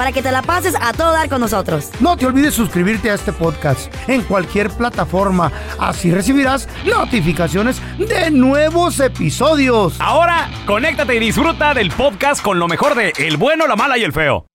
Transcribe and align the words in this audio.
Para 0.00 0.12
que 0.12 0.22
te 0.22 0.32
la 0.32 0.40
pases 0.40 0.74
a 0.80 0.94
todo 0.94 1.12
dar 1.12 1.28
con 1.28 1.42
nosotros. 1.42 1.90
No 2.00 2.16
te 2.16 2.24
olvides 2.24 2.54
suscribirte 2.54 3.10
a 3.10 3.14
este 3.14 3.34
podcast 3.34 3.94
en 4.08 4.22
cualquier 4.22 4.70
plataforma. 4.70 5.52
Así 5.78 6.10
recibirás 6.10 6.70
notificaciones 6.86 7.82
de 7.98 8.30
nuevos 8.30 8.98
episodios. 8.98 10.00
Ahora, 10.00 10.48
conéctate 10.64 11.16
y 11.16 11.18
disfruta 11.18 11.74
del 11.74 11.90
podcast 11.90 12.42
con 12.42 12.58
lo 12.58 12.66
mejor 12.66 12.94
de 12.94 13.12
El 13.18 13.36
bueno, 13.36 13.66
la 13.66 13.76
mala 13.76 13.98
y 13.98 14.02
el 14.02 14.14
feo. 14.14 14.46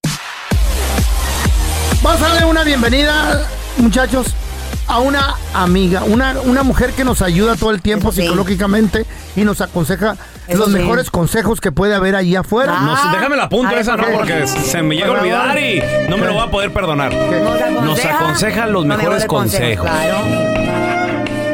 Vamos 2.02 2.24
a 2.24 2.30
darle 2.30 2.46
una 2.46 2.64
bienvenida, 2.64 3.48
muchachos, 3.78 4.34
a 4.88 5.00
una 5.00 5.36
amiga, 5.54 6.04
una, 6.04 6.36
una 6.44 6.64
mujer 6.64 6.92
que 6.92 7.04
nos 7.04 7.22
ayuda 7.22 7.56
todo 7.56 7.72
el 7.72 7.82
tiempo 7.82 8.10
Eso 8.10 8.18
sí. 8.18 8.22
psicológicamente 8.24 9.06
y 9.36 9.44
nos 9.44 9.62
aconseja 9.62 10.16
Eso 10.48 10.60
los 10.60 10.68
sí. 10.68 10.74
mejores 10.74 11.10
consejos 11.10 11.60
que 11.60 11.72
puede 11.72 11.96
haber 11.96 12.16
allí 12.16 12.36
afuera. 12.36 12.80
No, 12.82 12.96
sé, 12.96 13.08
déjame 13.12 13.36
la 13.36 13.50
punta 13.50 13.72
Ay, 13.72 13.80
esa, 13.80 13.98
no, 13.98 14.06
porque 14.14 14.46
se 14.48 14.82
me 14.82 14.96
llega 14.96 15.08
a 15.08 15.12
olvidar 15.20 15.58
y 15.60 15.82
no 16.10 16.18
me 16.18 16.26
lo 16.28 16.34
voy 16.34 16.44
a 16.44 16.52
poder 16.52 16.72
perdonar. 16.72 17.14
Nos 17.84 18.04
aconseja 18.06 18.68
los 18.68 18.86
mejores 18.86 19.26
consejos. 19.26 19.88
Claro. 19.88 20.85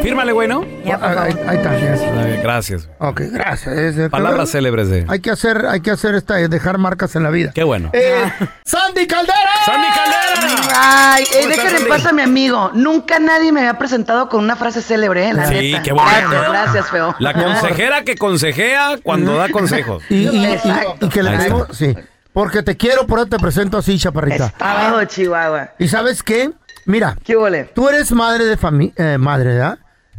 Fírmale, 0.01 0.31
güey, 0.31 0.47
¿no? 0.47 0.65
Ya, 0.83 0.97
por 0.97 1.07
Ah, 1.09 1.23
Ahí, 1.23 1.31
está. 1.31 1.71
Ay, 1.71 2.39
Gracias. 2.41 2.89
Ok, 2.99 3.21
gracias. 3.31 3.75
Es- 3.77 4.09
Palabras 4.09 4.49
célebres 4.51 4.89
de... 4.89 5.05
Hay 5.07 5.19
que 5.19 5.29
hacer, 5.31 5.65
hay 5.67 5.81
que 5.81 5.91
hacer 5.91 6.15
esta, 6.15 6.35
dejar 6.35 6.77
marcas 6.77 7.15
en 7.15 7.23
la 7.23 7.29
vida. 7.29 7.51
Qué 7.53 7.63
bueno. 7.63 7.89
Eh, 7.93 8.23
Sandy 8.65 9.05
Caldera. 9.07 9.37
¡Sandy 9.65 9.87
Caldera! 9.87 10.71
Ay, 10.75 11.23
eh, 11.23 11.27
¿Cómo 11.41 11.49
estás, 11.51 11.63
déjenme 11.65 11.79
en 11.81 11.87
paz 11.89 12.05
a 12.07 12.13
mi 12.13 12.21
amigo. 12.23 12.71
Nunca 12.73 13.19
nadie 13.19 13.51
me 13.51 13.59
había 13.61 13.77
presentado 13.77 14.27
con 14.29 14.43
una 14.43 14.55
frase 14.55 14.81
célebre, 14.81 15.29
¿eh? 15.29 15.33
La 15.33 15.45
Sí, 15.47 15.53
neta. 15.71 15.83
qué 15.83 15.91
bonito. 15.91 16.11
Gracias, 16.29 16.49
gracias, 16.51 16.89
feo. 16.89 17.15
La 17.19 17.33
consejera 17.33 18.03
que 18.03 18.15
consejea 18.15 18.97
cuando 19.03 19.35
da 19.37 19.49
consejos. 19.49 20.03
Y, 20.09 20.15
y- 20.27 20.37
y- 20.37 20.45
Exacto. 20.45 21.05
y 21.05 21.09
que 21.09 21.21
le 21.23 21.29
Ahí 21.29 21.37
pedimos, 21.37 21.67
sí. 21.73 21.95
Porque 22.33 22.63
te 22.63 22.75
quiero, 22.77 23.05
por 23.05 23.19
eso 23.19 23.27
te 23.27 23.37
presento 23.39 23.77
así, 23.77 23.99
chaparrita. 23.99 24.47
Estado, 24.47 25.03
Chihuahua. 25.05 25.71
¿Y 25.77 25.87
sabes 25.89 26.23
qué? 26.23 26.49
Mira, 26.85 27.15
¿Qué 27.23 27.35
huele? 27.35 27.65
tú 27.75 27.87
eres 27.89 28.11
madre 28.11 28.45
de 28.45 28.57
familia, 28.57 29.17
madre, 29.19 29.53
¿verdad? 29.53 29.77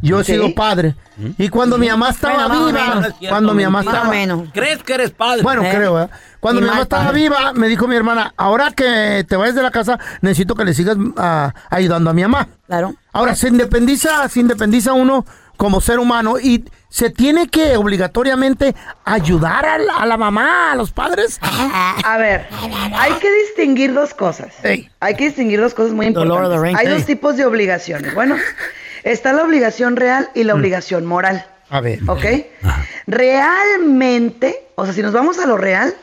Yo 0.09 0.19
he 0.19 0.23
Sí. 0.23 0.33
sido 0.33 0.53
padre. 0.53 0.95
Y 1.37 1.49
cuando 1.49 1.77
mi 1.77 1.87
mamá 1.87 2.09
estaba 2.09 2.47
Bueno, 2.47 2.65
viva, 2.67 2.95
menos. 2.95 3.13
cuando 3.29 3.53
mi 3.53 3.63
mamá 3.63 3.79
Más 3.83 3.87
o 3.87 3.95
estaba... 3.97 4.09
menos. 4.11 4.49
¿Crees 4.53 4.83
que 4.83 4.93
eres 4.95 5.11
padre? 5.11 5.41
Bueno, 5.43 5.63
Eh. 5.63 5.71
creo, 5.73 5.93
¿verdad? 5.93 6.09
Cuando 6.39 6.59
Y 6.59 6.63
mi 6.63 6.69
mamá 6.69 6.81
estaba 6.81 7.05
padre. 7.05 7.21
viva, 7.21 7.53
me 7.53 7.67
dijo 7.67 7.87
mi 7.87 7.95
hermana, 7.95 8.33
ahora 8.35 8.71
que 8.71 9.25
te 9.27 9.35
vayas 9.37 9.55
de 9.55 9.63
la 9.63 9.71
casa, 9.71 9.97
necesito 10.21 10.55
que 10.55 10.65
le 10.65 10.73
sigas 10.73 10.97
ah, 11.17 11.53
ayudando 11.69 12.09
a 12.09 12.13
mi 12.13 12.21
mamá. 12.21 12.49
Claro. 12.67 12.95
Ahora, 13.13 13.35
se 13.35 13.47
independiza, 13.47 14.27
se 14.27 14.39
independiza 14.41 14.91
uno 14.93 15.25
como 15.55 15.79
ser 15.79 15.99
humano 15.99 16.39
y 16.39 16.65
se 16.89 17.09
tiene 17.09 17.47
que 17.47 17.77
obligatoriamente 17.77 18.75
ayudar 19.05 19.65
a 19.65 19.77
la, 19.77 19.95
a 19.97 20.05
la 20.05 20.17
mamá, 20.17 20.71
a 20.71 20.75
los 20.75 20.91
padres. 20.91 21.39
A 21.41 22.17
ver, 22.17 22.47
hay 22.95 23.13
que 23.13 23.31
distinguir 23.31 23.93
dos 23.93 24.13
cosas. 24.13 24.53
Ey. 24.63 24.89
Hay 24.99 25.15
que 25.15 25.25
distinguir 25.25 25.61
dos 25.61 25.73
cosas 25.73 25.93
muy 25.93 26.07
importantes. 26.07 26.75
Hay 26.75 26.87
dos 26.87 27.05
tipos 27.05 27.37
de 27.37 27.45
obligaciones. 27.45 28.13
Bueno, 28.13 28.35
está 29.03 29.33
la 29.33 29.43
obligación 29.43 29.95
real 29.95 30.29
y 30.33 30.43
Mm. 30.43 30.47
la 30.47 30.53
obligación 30.55 31.05
moral. 31.05 31.45
A 31.69 31.81
ver. 31.81 31.99
¿Ok? 32.07 32.25
Realmente, 33.07 34.67
o 34.75 34.85
sea, 34.85 34.93
si 34.93 35.01
nos 35.01 35.13
vamos 35.13 35.39
a 35.39 35.45
lo 35.45 35.57
real, 35.57 35.93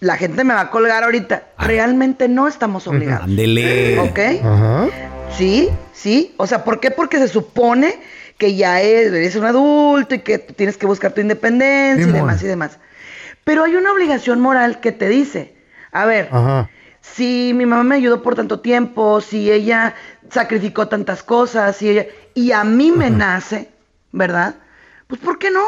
la 0.00 0.16
gente 0.16 0.44
me 0.44 0.54
va 0.54 0.60
a 0.62 0.70
colgar 0.70 1.02
ahorita. 1.04 1.44
Realmente 1.58 2.28
no 2.28 2.46
estamos 2.48 2.86
obligados. 2.86 3.24
Ándele. 3.24 3.98
¿Ok? 4.00 4.18
Ajá. 4.44 4.86
Sí, 5.36 5.68
sí. 5.92 6.34
O 6.36 6.46
sea, 6.46 6.64
¿por 6.64 6.80
qué? 6.80 6.90
Porque 6.90 7.18
se 7.18 7.28
supone 7.28 7.98
que 8.38 8.54
ya 8.54 8.82
es, 8.82 9.08
eres 9.12 9.34
un 9.36 9.44
adulto 9.46 10.14
y 10.14 10.18
que 10.20 10.38
tienes 10.38 10.76
que 10.76 10.86
buscar 10.86 11.12
tu 11.12 11.20
independencia 11.22 12.06
y 12.06 12.12
demás 12.12 12.42
y 12.42 12.46
demás. 12.46 12.78
Pero 13.44 13.64
hay 13.64 13.74
una 13.76 13.92
obligación 13.92 14.40
moral 14.40 14.80
que 14.80 14.92
te 14.92 15.08
dice, 15.08 15.54
a 15.92 16.04
ver, 16.04 16.28
Ajá. 16.30 16.68
si 17.00 17.52
mi 17.54 17.64
mamá 17.64 17.82
me 17.84 17.94
ayudó 17.94 18.22
por 18.22 18.34
tanto 18.34 18.60
tiempo, 18.60 19.20
si 19.20 19.50
ella 19.50 19.94
sacrificó 20.30 20.88
tantas 20.88 21.22
cosas, 21.22 21.76
si 21.76 21.90
ella 21.90 22.06
y 22.34 22.52
a 22.52 22.64
mí 22.64 22.92
me 22.92 23.10
nace, 23.10 23.68
¿verdad? 24.12 24.54
Pues 25.06 25.20
¿por 25.20 25.38
qué 25.38 25.50
no? 25.50 25.64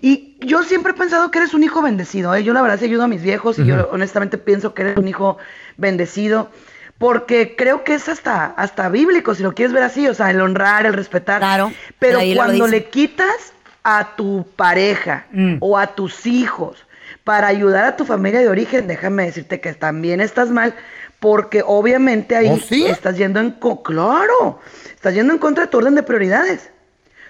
Y 0.00 0.36
yo 0.40 0.62
siempre 0.62 0.92
he 0.92 0.94
pensado 0.94 1.30
que 1.30 1.38
eres 1.38 1.52
un 1.54 1.64
hijo 1.64 1.82
bendecido, 1.82 2.34
¿eh? 2.34 2.44
Yo 2.44 2.52
la 2.52 2.62
verdad 2.62 2.78
sí 2.78 2.84
ayudo 2.84 3.04
a 3.04 3.08
mis 3.08 3.22
viejos 3.22 3.58
y 3.58 3.64
yo 3.66 3.88
honestamente 3.90 4.38
pienso 4.38 4.72
que 4.72 4.82
eres 4.82 4.96
un 4.96 5.08
hijo 5.08 5.36
bendecido 5.76 6.50
porque 6.98 7.56
creo 7.56 7.82
que 7.82 7.94
es 7.94 8.08
hasta 8.08 8.44
hasta 8.46 8.88
bíblico 8.88 9.34
si 9.34 9.42
lo 9.42 9.52
quieres 9.54 9.72
ver 9.72 9.82
así, 9.82 10.06
o 10.06 10.14
sea, 10.14 10.30
el 10.30 10.40
honrar, 10.40 10.86
el 10.86 10.92
respetar. 10.92 11.40
Claro, 11.40 11.72
Pero 11.98 12.20
cuando 12.36 12.66
le 12.66 12.84
quitas 12.84 13.52
a 13.82 14.14
tu 14.16 14.46
pareja 14.56 15.26
Mm. 15.32 15.56
o 15.60 15.78
a 15.78 15.88
tus 15.88 16.26
hijos 16.26 16.84
para 17.24 17.48
ayudar 17.48 17.84
a 17.84 17.96
tu 17.96 18.04
familia 18.04 18.40
de 18.40 18.48
origen, 18.48 18.86
déjame 18.86 19.24
decirte 19.24 19.60
que 19.60 19.72
también 19.74 20.20
estás 20.20 20.50
mal, 20.50 20.74
porque 21.20 21.62
obviamente 21.64 22.34
ahí 22.34 22.48
¿Oh, 22.50 22.58
sí? 22.58 22.86
estás 22.86 23.16
yendo 23.16 23.38
en 23.40 23.52
co- 23.52 23.82
claro, 23.82 24.58
estás 24.94 25.14
yendo 25.14 25.32
en 25.32 25.38
contra 25.38 25.64
de 25.64 25.70
tu 25.70 25.78
orden 25.78 25.94
de 25.94 26.02
prioridades. 26.02 26.70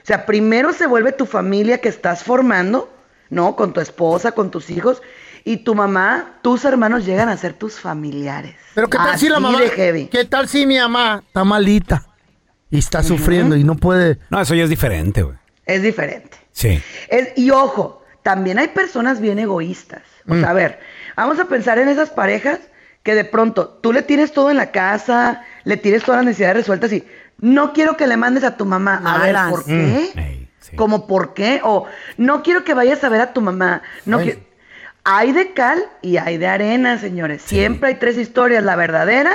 O 0.03 0.07
sea, 0.07 0.25
primero 0.25 0.73
se 0.73 0.87
vuelve 0.87 1.13
tu 1.13 1.27
familia 1.27 1.79
que 1.81 1.89
estás 1.89 2.23
formando, 2.25 2.91
¿no? 3.29 3.55
Con 3.57 3.73
tu 3.73 3.81
esposa, 3.81 4.33
con 4.33 4.51
tus 4.51 4.71
hijos, 4.71 5.03
y 5.45 5.59
tu 5.59 5.75
mamá, 5.75 6.39
tus 6.43 6.65
hermanos 6.65 7.05
llegan 7.05 7.29
a 7.29 7.37
ser 7.37 7.53
tus 7.55 7.79
familiares. 7.81 8.55
Pero 8.75 8.89
¿qué 8.89 8.97
tal 8.97 9.19
si 9.19 9.29
la 9.29 9.41
mamá? 9.41 9.61
de 9.61 9.69
heavy. 9.71 10.07
¿Qué 10.07 10.25
tal 10.25 10.49
si 10.49 10.67
mi 10.67 10.79
mamá 10.79 11.23
está 11.27 11.45
malita 11.45 12.07
y 12.71 12.79
está 12.79 13.03
sufriendo 13.03 13.57
y 13.57 13.65
no 13.65 13.75
puede? 13.77 14.19
No, 14.31 14.41
eso 14.41 14.55
ya 14.55 14.65
es 14.65 14.71
diferente, 14.71 15.23
güey. 15.23 15.37
Es 15.67 15.83
diferente. 15.83 16.37
Sí. 16.53 16.81
Es- 17.09 17.33
y 17.37 17.51
ojo, 17.51 18.03
también 18.23 18.59
hay 18.59 18.69
personas 18.69 19.21
bien 19.21 19.39
egoístas. 19.39 20.03
O 20.29 20.35
sea, 20.37 20.51
a 20.51 20.53
ver, 20.53 20.79
vamos 21.17 21.41
a 21.41 21.47
pensar 21.47 21.79
en 21.79 21.89
esas 21.89 22.11
parejas 22.11 22.61
que 23.03 23.15
de 23.15 23.25
pronto 23.25 23.69
tú 23.69 23.93
le 23.93 24.03
tienes 24.03 24.33
todo 24.33 24.51
en 24.51 24.57
la 24.57 24.71
casa, 24.71 25.45
le 25.65 25.77
tienes 25.77 26.03
todas 26.03 26.19
las 26.19 26.27
necesidades 26.27 26.57
resueltas 26.57 26.93
y 26.93 27.05
no 27.39 27.73
quiero 27.73 27.97
que 27.97 28.07
le 28.07 28.17
mandes 28.17 28.45
a 28.45 28.57
tu 28.57 28.67
mamá. 28.67 29.01
A 29.05 29.19
ver. 29.25 29.37
¿por 29.49 29.65
qué? 29.65 30.11
Ey, 30.17 30.49
sí. 30.61 30.77
¿Como 30.77 31.07
por 31.07 31.33
qué? 31.35 31.61
O 31.65 31.87
no 32.19 32.43
quiero 32.43 32.65
que 32.65 32.75
vayas 32.75 33.03
a 33.05 33.09
ver 33.09 33.21
a 33.23 33.33
tu 33.33 33.41
mamá. 33.41 33.83
No 34.05 34.19
quiero- 34.21 34.41
Hay 35.05 35.33
de 35.33 35.53
cal 35.55 35.83
y 36.03 36.19
hay 36.19 36.37
de 36.37 36.47
arena, 36.47 36.99
señores. 36.99 37.41
Siempre 37.43 37.89
hay 37.89 37.95
tres 37.95 38.19
historias, 38.19 38.63
la 38.63 38.77
verdadera, 38.77 39.33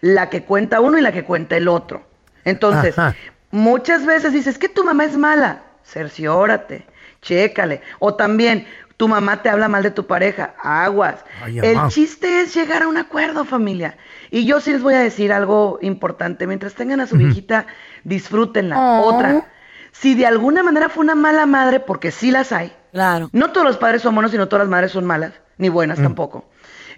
la 0.00 0.30
que 0.30 0.44
cuenta 0.44 0.80
uno 0.80 0.96
y 0.98 1.00
la 1.00 1.10
que 1.10 1.24
cuenta 1.24 1.56
el 1.56 1.66
otro. 1.66 2.06
Entonces, 2.44 2.96
Ajá. 2.96 3.16
muchas 3.50 4.06
veces 4.06 4.32
dices 4.32 4.56
que 4.56 4.68
tu 4.68 4.84
mamá 4.84 5.04
es 5.04 5.16
mala. 5.16 5.62
Cerciórate, 5.84 6.86
chécale. 7.22 7.82
O 7.98 8.14
también, 8.14 8.66
tu 9.00 9.08
mamá 9.08 9.40
te 9.40 9.48
habla 9.48 9.66
mal 9.66 9.82
de 9.82 9.90
tu 9.90 10.06
pareja. 10.06 10.52
Aguas. 10.62 11.24
Ay, 11.42 11.58
el 11.60 11.88
chiste 11.88 12.42
es 12.42 12.54
llegar 12.54 12.82
a 12.82 12.88
un 12.88 12.98
acuerdo, 12.98 13.46
familia. 13.46 13.96
Y 14.30 14.44
yo 14.44 14.60
sí 14.60 14.72
les 14.72 14.82
voy 14.82 14.92
a 14.92 14.98
decir 14.98 15.32
algo 15.32 15.78
importante. 15.80 16.46
Mientras 16.46 16.74
tengan 16.74 17.00
a 17.00 17.06
su 17.06 17.16
viejita, 17.16 17.64
disfrútenla. 18.04 18.78
Oh. 18.78 19.14
Otra. 19.14 19.48
Si 19.90 20.14
de 20.14 20.26
alguna 20.26 20.62
manera 20.62 20.90
fue 20.90 21.02
una 21.02 21.14
mala 21.14 21.46
madre, 21.46 21.80
porque 21.80 22.10
sí 22.10 22.30
las 22.30 22.52
hay, 22.52 22.74
Claro. 22.92 23.30
no 23.32 23.52
todos 23.52 23.66
los 23.66 23.78
padres 23.78 24.02
son 24.02 24.14
buenos 24.14 24.34
y 24.34 24.36
no 24.36 24.48
todas 24.48 24.66
las 24.66 24.70
madres 24.70 24.92
son 24.92 25.06
malas, 25.06 25.32
ni 25.56 25.70
buenas 25.70 25.98
tampoco. 25.98 26.44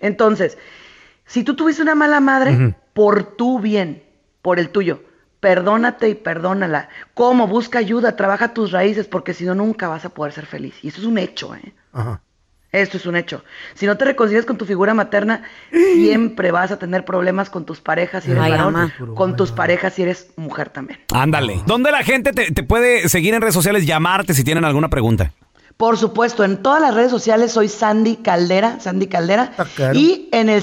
Entonces, 0.01 0.59
si 1.25 1.45
tú 1.45 1.55
tuviste 1.55 1.83
una 1.83 1.95
mala 1.95 2.19
madre, 2.19 2.75
por 2.95 3.23
tu 3.23 3.61
bien, 3.61 4.03
por 4.43 4.59
el 4.59 4.71
tuyo, 4.71 5.05
perdónate 5.43 6.09
y 6.09 6.15
perdónala. 6.15 6.89
¿Cómo? 7.15 7.49
Busca 7.49 7.81
ayuda, 7.81 8.15
trabaja 8.15 8.55
tus 8.55 8.71
raíces, 8.71 9.09
porque 9.09 9.35
si 9.35 9.45
no, 9.45 9.57
nunca 9.57 9.89
vas 9.89 10.05
a 10.05 10.11
poder 10.11 10.33
ser 10.33 10.47
feliz. 10.47 10.75
Y 10.83 10.89
eso 10.89 11.01
es 11.01 11.07
un 11.07 11.19
hecho, 11.19 11.53
¿eh? 11.57 11.75
Ajá. 11.93 12.21
Esto 12.71 12.97
es 12.97 13.07
un 13.07 13.17
hecho. 13.17 13.43
Si 13.75 13.85
no 13.85 13.99
te 13.99 14.05
reconcilias 14.05 14.47
con 14.47 14.57
tu 14.57 14.65
figura 14.67 14.95
materna, 14.95 15.43
siempre 15.73 16.53
vas 16.53 16.71
a 16.71 16.79
tener 16.79 17.05
problemas 17.05 17.51
con 17.51 17.67
tus 17.67 17.81
parejas 17.81 18.23
si 18.25 18.31
eres 18.31 18.43
Ay, 18.45 18.53
varón, 18.53 18.73
mamá. 18.73 18.95
con 19.17 19.35
tus 19.37 19.51
parejas 19.51 19.95
si 19.95 20.03
eres 20.05 20.29
mujer 20.37 20.71
también. 20.71 21.01
Ándale. 21.13 21.61
¿Dónde 21.67 21.91
la 21.91 22.05
gente 22.05 22.33
te, 22.33 22.53
te 22.53 22.63
puede 22.63 23.09
seguir 23.09 23.35
en 23.35 23.41
redes 23.43 23.55
sociales, 23.55 23.85
llamarte 23.85 24.33
si 24.33 24.45
tienen 24.45 24.65
alguna 24.65 24.89
pregunta? 24.89 25.33
Por 25.77 25.99
supuesto, 25.99 26.45
en 26.45 26.63
todas 26.63 26.81
las 26.81 26.95
redes 26.95 27.11
sociales 27.11 27.51
soy 27.53 27.69
Sandy 27.69 28.17
Caldera, 28.17 28.79
Sandy 28.79 29.09
Caldera, 29.09 29.53
caro. 29.77 29.99
y 29.99 30.29
en 30.31 30.49
el 30.49 30.63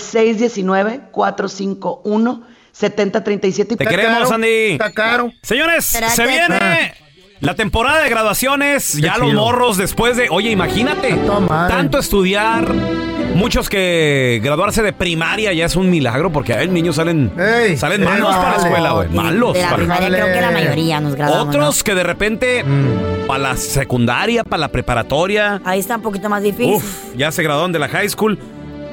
619-451-7037. 2.73 3.53
Te 3.67 3.73
Está 3.73 3.85
queremos, 3.85 4.13
caro, 4.17 4.25
Sandy. 4.27 4.71
Está 4.71 4.91
caro. 4.91 5.31
Señores, 5.41 5.85
se 5.85 6.25
viene 6.27 6.93
la 7.39 7.55
temporada 7.55 8.03
de 8.03 8.09
graduaciones. 8.09 8.93
Ya 8.93 9.17
los 9.17 9.33
morros 9.33 9.77
después 9.77 10.17
de. 10.17 10.27
Oye, 10.29 10.51
imagínate. 10.51 11.15
Tanto 11.47 11.99
estudiar. 11.99 12.73
Muchos 13.35 13.69
que 13.69 14.41
graduarse 14.43 14.81
de 14.81 14.91
primaria 14.91 15.53
ya 15.53 15.65
es 15.65 15.75
un 15.75 15.89
milagro 15.91 16.31
porque 16.31 16.53
hay 16.55 16.67
niños 16.67 16.95
salen, 16.95 17.31
Ey, 17.37 17.77
salen 17.77 18.03
malos 18.03 18.35
para 18.35 18.57
la 18.57 18.63
escuela, 18.63 18.91
güey. 18.93 19.09
Malos. 19.09 19.53
De 19.53 19.61
la 19.61 19.65
para- 19.69 19.77
primaria 19.77 20.09
creo 20.09 20.25
que 20.33 20.41
la 20.41 20.51
mayoría 20.51 20.99
nos 20.99 21.15
graduamos. 21.15 21.55
Otros 21.55 21.83
que 21.83 21.93
de 21.93 22.03
repente 22.03 22.63
Mm. 22.63 23.27
para 23.27 23.39
la 23.39 23.55
secundaria, 23.55 24.43
para 24.43 24.61
la 24.61 24.67
preparatoria. 24.69 25.61
Ahí 25.63 25.79
está 25.79 25.97
un 25.97 26.01
poquito 26.01 26.27
más 26.27 26.41
difícil. 26.41 26.73
uf, 26.73 27.15
ya 27.15 27.31
se 27.31 27.43
graduaron 27.43 27.71
de 27.71 27.77
la 27.79 27.87
high 27.87 28.09
school. 28.09 28.37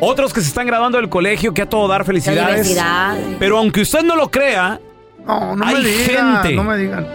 Otros 0.00 0.32
que 0.32 0.40
se 0.40 0.48
están 0.48 0.66
graduando 0.66 0.98
del 0.98 1.08
colegio, 1.08 1.54
que 1.54 1.62
a 1.62 1.68
todo 1.68 1.88
dar 1.88 2.04
felicidades. 2.04 2.64
diversidad. 2.66 3.16
Pero 3.38 3.58
aunque 3.58 3.80
usted 3.82 4.02
no 4.02 4.14
lo 4.16 4.30
crea, 4.30 4.80
No, 5.26 5.56
no 5.56 5.64
Hay 5.66 5.74
me 5.76 5.88
digan. 5.88 6.36
gente. 6.42 6.54
No 6.56 6.64
me 6.64 6.76
digan. 6.76 7.06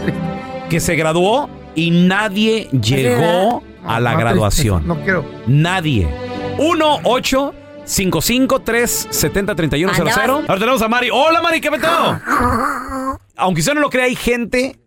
Triste. 0.00 0.14
que 0.70 0.80
se 0.80 0.96
graduó 0.96 1.48
y 1.74 1.90
nadie 1.90 2.68
llegó 2.70 3.62
a 3.84 4.00
la 4.00 4.10
Nada 4.12 4.20
graduación. 4.22 4.86
No 4.86 4.96
quiero. 5.02 5.24
Nadie. 5.46 6.08
1 6.58 6.98
8 7.04 7.54
55 7.84 8.60
3 8.60 9.08
70 9.10 9.54
31 9.54 9.92
00 9.94 10.08
Andaba- 10.10 10.32
Ahora 10.48 10.58
tenemos 10.58 10.82
a 10.82 10.88
Mari. 10.88 11.10
Hola, 11.12 11.42
Mari, 11.42 11.60
¿qué 11.60 11.70
peteo? 11.70 12.20
Aunque 13.36 13.60
usted 13.60 13.74
no 13.74 13.80
lo 13.82 13.90
crea, 13.90 14.04
hay 14.04 14.16
gente 14.16 14.78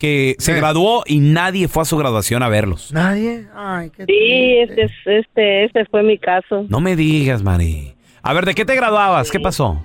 que 0.00 0.34
se 0.38 0.54
graduó 0.54 1.04
y 1.06 1.20
nadie 1.20 1.68
fue 1.68 1.82
a 1.82 1.84
su 1.84 1.96
graduación 1.98 2.42
a 2.42 2.48
verlos. 2.48 2.90
Nadie. 2.92 3.46
Ay, 3.54 3.90
qué 3.90 4.06
Sí, 4.06 4.56
este, 4.62 4.82
es- 4.84 4.92
este, 5.06 5.64
este 5.66 5.84
fue 5.84 6.02
mi 6.02 6.16
caso. 6.18 6.64
No 6.68 6.80
me 6.80 6.96
digas, 6.96 7.42
Mari. 7.42 7.94
A 8.22 8.32
ver, 8.32 8.46
¿de 8.46 8.54
qué 8.54 8.64
te 8.64 8.74
graduabas? 8.74 9.30
¿Qué 9.30 9.38
pasó? 9.38 9.78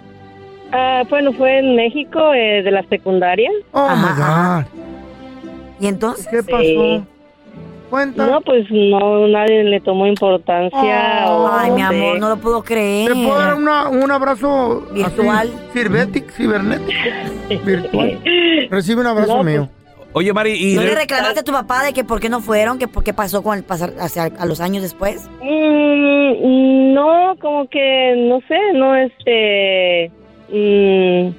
Ah, 0.71 1.03
bueno, 1.09 1.31
fue 1.33 1.59
en 1.59 1.75
México, 1.75 2.33
eh, 2.33 2.63
de 2.63 2.71
la 2.71 2.83
secundaria. 2.87 3.49
Oh 3.71 3.89
my. 3.95 4.65
¿Y 5.79 5.87
entonces? 5.87 6.27
¿Qué 6.27 6.41
pasó? 6.43 6.57
Sí. 6.63 7.03
Cuenta. 7.89 8.25
No, 8.25 8.41
pues 8.41 8.65
no, 8.71 9.27
nadie 9.27 9.63
le 9.63 9.79
tomó 9.79 10.07
importancia. 10.07 11.25
o 11.27 11.47
Ay, 11.51 11.71
mi 11.71 11.81
sé. 11.81 11.83
amor, 11.87 12.19
no 12.19 12.29
lo 12.29 12.37
puedo 12.37 12.63
creer. 12.63 13.13
¿Te 13.13 13.23
puedo 13.23 13.37
dar 13.37 13.53
una- 13.55 13.89
un 13.89 14.09
abrazo 14.11 14.87
Virtual. 14.93 15.49
así, 15.49 15.57
cibernético, 15.73 16.31
cibernético, 16.31 16.91
virtual? 17.65 18.19
Recibe 18.71 19.01
un 19.01 19.07
abrazo 19.07 19.37
No, 19.37 19.43
pues, 19.43 19.53
mío. 19.55 19.69
Oye, 20.17 20.31
Mari, 20.31 20.51
y 20.53 20.75
¿No 20.75 20.81
le 20.81 20.95
reclamaste 20.95 21.41
a 21.41 21.43
tu 21.43 21.51
papá 21.51 21.83
de 21.83 21.91
que 21.91 22.05
por 22.05 22.21
qué 22.21 22.29
no 22.29 22.39
fueron? 22.39 22.79
que 22.79 22.87
¿Por 22.87 23.03
qué 23.03 23.13
pasó 23.13 23.43
con 23.43 23.57
el 23.57 23.65
pasar 23.65 23.91
hacia 23.99 24.23
a 24.39 24.45
los 24.45 24.61
años 24.61 24.81
después? 24.81 25.29
Mm, 25.41 26.93
no, 26.93 27.35
como 27.41 27.67
que, 27.67 28.13
no 28.17 28.39
sé, 28.47 28.57
no, 28.75 28.95
este, 28.95 30.09
mm, 30.49 31.29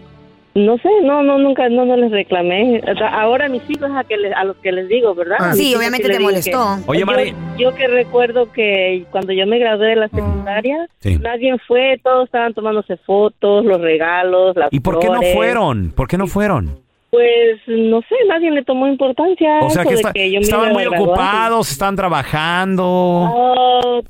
no 0.63 0.77
sé, 0.77 0.91
no, 1.05 1.23
no, 1.23 1.39
nunca, 1.39 1.71
no, 1.71 1.87
no 1.87 1.97
les 1.97 2.11
reclamé. 2.11 2.83
Ahora 3.13 3.49
mis 3.49 3.63
hijos 3.71 3.91
a, 3.95 4.05
que 4.05 4.19
les- 4.19 4.35
a 4.35 4.45
los 4.45 4.57
que 4.59 4.73
les 4.73 4.89
digo, 4.89 5.15
¿verdad? 5.15 5.37
Ah. 5.41 5.53
Sí, 5.55 5.75
obviamente 5.75 6.09
te 6.11 6.21
molestó. 6.21 6.77
Oye, 6.87 7.01
yo- 7.01 7.07
Mari. 7.07 7.35
Yo, 7.59 7.75
que 7.75 7.87
recuerdo 7.89 8.53
que 8.53 9.05
cuando 9.11 9.33
yo 9.33 9.47
me 9.47 9.59
gradué 9.59 9.89
de 9.89 9.97
la 9.97 10.09
secundaria, 10.09 10.87
Sí. 11.01 11.17
nadie 11.19 11.57
fue, 11.67 11.99
todos 12.05 12.27
estaban 12.27 12.53
tomándose 12.53 12.99
fotos, 12.99 13.65
los 13.65 13.81
regalos, 13.81 14.55
las 14.55 14.69
¿Y 14.71 14.81
por 14.81 14.99
qué 14.99 15.09
no 15.09 15.23
fueron? 15.23 15.93
¿Por 15.97 16.09
qué 16.09 16.19
no 16.19 16.27
fueron? 16.27 16.85
Pues 17.17 17.61
no 17.67 18.01
sé, 18.03 18.15
nadie 18.29 18.51
le 18.51 18.63
tomó 18.63 18.87
importancia. 18.87 19.61
O 19.63 19.71
sea, 19.71 19.81
eso 19.83 19.89
que, 19.89 19.95
de 19.95 20.01
está- 20.01 20.13
que 20.13 20.31
yo 20.31 20.39
me 20.39 20.45
estaban 20.45 20.73
muy 20.75 20.85
ocupados, 20.85 21.71
estaban 21.71 21.97
trabajando. 21.97 23.31
Ah, 23.35 24.01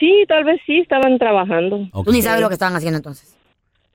sí, 0.00 0.24
tal 0.26 0.42
vez 0.42 0.60
sí, 0.66 0.80
estaban 0.80 1.16
trabajando. 1.16 1.86
Ok. 1.92 2.06
Tú 2.06 2.12
ni 2.12 2.22
sabes 2.22 2.40
lo 2.40 2.48
que 2.48 2.54
estaban 2.54 2.74
haciendo 2.74 2.96
entonces. 2.96 3.36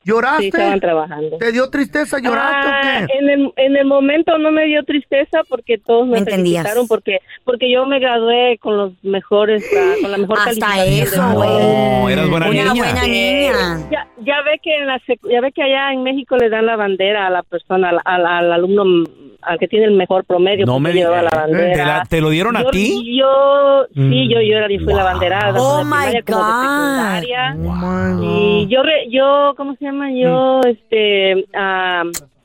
¿Lloraste? 0.05 0.43
Sí, 0.43 0.47
estaban 0.47 0.79
trabajando. 0.79 1.37
¿Te 1.37 1.51
dio 1.51 1.69
tristeza? 1.69 2.19
¿Lloraste 2.19 2.67
Ah, 2.69 3.01
o 3.03 3.07
qué? 3.07 3.17
en, 3.19 3.29
el, 3.29 3.53
en 3.57 3.75
el 3.75 3.85
momento 3.85 4.37
no 4.37 4.51
me 4.51 4.65
dio 4.65 4.83
tristeza 4.83 5.41
porque 5.49 5.77
todos 5.77 6.05
me 6.07 6.13
¿Me 6.13 6.17
entendías? 6.19 6.63
felicitaron 6.63 6.87
porque 6.87 7.19
porque 7.43 7.69
yo 7.71 7.85
me 7.85 7.99
gradué 7.99 8.57
con 8.59 8.77
los 8.77 8.93
mejores 9.03 9.63
ah, 9.77 9.93
con 10.01 10.11
la 10.11 10.17
mejor 10.17 10.37
Hasta 10.39 10.51
calificación 10.67 11.21
eso, 11.23 11.33
güey. 11.35 11.49
No, 11.49 12.09
eras 12.09 12.29
buena 12.29 12.47
Una 12.49 12.59
niña. 12.61 12.73
buena 12.73 13.01
niña. 13.03 13.89
Ya, 13.91 14.07
ya 14.25 14.41
ve 14.43 14.59
que 14.63 14.75
en 14.77 14.87
la 14.87 14.99
secu- 15.01 15.29
ya 15.31 15.41
ve 15.41 15.51
que 15.51 15.63
allá 15.63 15.91
en 15.91 16.03
México 16.03 16.37
le 16.37 16.49
dan 16.49 16.65
la 16.65 16.75
bandera 16.77 17.27
a 17.27 17.29
la 17.29 17.43
persona 17.43 17.89
al, 17.89 17.99
al- 18.05 18.25
al 18.25 18.51
alumno 18.53 18.85
mm, 18.85 19.03
al 19.41 19.57
que 19.59 19.67
tiene 19.67 19.85
el 19.85 19.93
mejor 19.93 20.23
promedio 20.25 20.65
No 20.65 20.73
porque 20.73 20.89
me 20.89 20.93
llevaba 20.93 21.21
la 21.23 21.29
bandera. 21.31 21.73
¿Te, 21.73 21.85
la- 21.85 22.03
te 22.09 22.21
lo 22.21 22.29
dieron 22.29 22.55
a 22.57 22.63
yo, 22.63 22.69
ti? 22.71 23.17
Yo, 23.17 23.85
sí, 23.93 24.27
yo, 24.29 24.41
yo 24.41 24.57
era, 24.57 24.67
fui 24.67 24.93
la 24.93 25.03
Wow. 25.03 25.03
banderada. 25.03 25.53
Oh, 25.61 25.77
my 25.83 25.91
primaria 25.91 26.21
como 26.23 26.37
de 26.45 26.51
God. 26.51 26.61
secundaria. 26.61 27.55
Oh 27.55 27.75
my 27.75 28.25
Y 28.25 28.63
God. 28.65 28.69
yo, 28.69 28.83
re- 28.83 29.07
yo, 29.09 29.53
¿cómo 29.57 29.75
se 29.75 29.85
llama? 29.85 29.88
Yo, 29.91 30.61
este, 30.65 31.45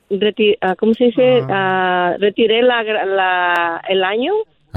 reti- 0.09 0.57
ah, 0.61 0.75
¿cómo 0.77 0.93
se 0.93 1.05
dice? 1.05 1.41
Ah, 1.49 2.15
retiré 2.19 2.61
la, 2.61 2.83
la, 2.83 3.81
el 3.89 4.03
año 4.03 4.33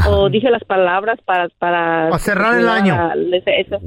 o 0.09 0.29
dije 0.29 0.49
las 0.49 0.63
palabras 0.63 1.19
para... 1.25 1.49
Para, 1.59 2.07
Para 2.11 2.19
cerrar 2.21 2.57
el 2.61 2.69
año. 2.69 2.95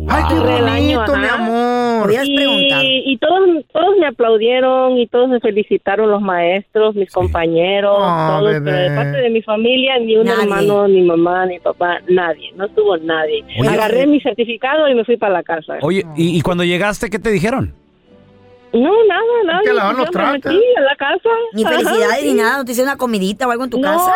Ay, 0.09 0.23
qué 0.27 0.35
Cerré 0.35 0.57
el 0.57 0.67
año, 0.67 1.03
mi 1.07 1.25
amor. 1.25 2.11
Y, 2.27 3.03
y 3.13 3.17
todos, 3.17 3.39
todos 3.71 3.97
me 3.97 4.07
aplaudieron 4.07 4.97
y 4.97 5.07
todos 5.07 5.29
me 5.29 5.39
felicitaron 5.39 6.11
los 6.11 6.21
maestros, 6.21 6.95
mis 6.95 7.09
compañeros, 7.13 7.95
Ah, 8.01 8.39
todos, 8.41 8.55
pero 8.61 8.75
de 8.77 8.89
parte 8.93 9.17
de 9.21 9.29
mi 9.29 9.41
familia, 9.41 9.99
ni 9.99 10.17
un 10.17 10.25
Nadie. 10.25 10.41
hermano, 10.43 10.87
ni 10.89 11.01
mamá, 11.01 11.45
ni 11.45 11.59
papá, 11.59 11.99
nadie, 12.09 12.51
no 12.57 12.65
estuvo 12.65 12.97
nadie. 12.97 13.45
Oye. 13.57 13.69
Agarré 13.69 14.05
mi 14.05 14.19
certificado 14.19 14.89
y 14.89 14.95
me 14.95 15.05
fui 15.05 15.15
para 15.15 15.31
la 15.31 15.43
casa. 15.43 15.77
Oye, 15.81 16.03
¿y, 16.17 16.37
y 16.37 16.41
cuando 16.41 16.65
llegaste 16.65 17.09
qué 17.09 17.19
te 17.19 17.31
dijeron? 17.31 17.73
No, 18.73 18.89
nada, 19.05 19.21
nada. 19.45 19.59
que 19.63 19.73
lavar 19.73 19.93
yo 19.95 19.99
los 20.01 20.11
trastes. 20.11 20.45
metí 20.53 20.63
a 20.77 20.81
la 20.81 20.95
casa. 20.95 21.29
Ni 21.53 21.63
Ajá, 21.63 21.73
felicidades 21.73 22.19
sí. 22.21 22.27
ni 22.27 22.33
nada. 22.35 22.57
¿No 22.57 22.65
te 22.65 22.71
hicieron 22.71 22.89
una 22.89 22.97
comidita 22.97 23.47
o 23.47 23.51
algo 23.51 23.63
en 23.65 23.69
tu 23.69 23.79
no, 23.79 23.83
casa? 23.91 24.13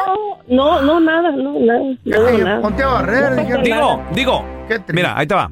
No, 0.48 0.82
no, 0.82 1.00
nada, 1.02 1.32
no, 1.32 1.60
nada, 1.60 1.80
Ay, 2.30 2.38
nada. 2.38 2.62
Ponte 2.62 2.84
a 2.84 2.88
barrer. 2.88 3.32
No, 3.32 3.42
dijeron. 3.42 3.64
Digo, 3.64 4.04
digo, 4.14 4.46
mira, 4.94 5.18
ahí 5.18 5.28
te 5.28 5.36
va. 5.36 5.52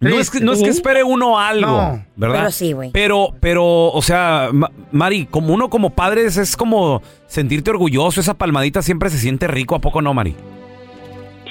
No 0.00 0.08
es, 0.18 0.30
que, 0.32 0.40
no 0.40 0.52
es 0.52 0.60
que 0.60 0.70
espere 0.70 1.04
uno 1.04 1.38
algo, 1.38 1.70
No. 1.70 2.04
¿verdad? 2.16 2.38
Pero 2.38 2.50
sí, 2.50 2.72
güey. 2.72 2.90
Pero, 2.90 3.34
pero, 3.38 3.64
o 3.92 4.02
sea, 4.02 4.48
Ma- 4.52 4.70
Mari, 4.90 5.26
como 5.26 5.54
uno 5.54 5.70
como 5.70 5.90
padre 5.90 6.24
es, 6.24 6.36
es 6.38 6.56
como 6.56 7.00
sentirte 7.26 7.70
orgulloso, 7.70 8.20
esa 8.20 8.34
palmadita 8.34 8.82
siempre 8.82 9.10
se 9.10 9.18
siente 9.18 9.46
rico, 9.46 9.76
¿a 9.76 9.78
poco 9.78 10.02
no, 10.02 10.12
Mari? 10.12 10.34